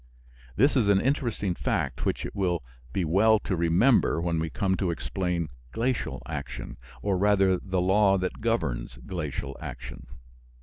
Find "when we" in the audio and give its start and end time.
4.19-4.49